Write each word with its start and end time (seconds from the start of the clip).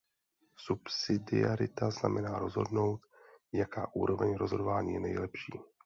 Subsidiarita 0.57 1.89
znamená 1.91 2.39
rozhodnout, 2.39 3.01
jaká 3.53 3.95
úroveň 3.95 4.35
rozhodování 4.35 4.93
je 4.93 4.99
nejlepší. 4.99 5.53